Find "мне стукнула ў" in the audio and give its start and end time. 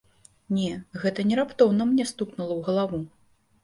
1.93-2.61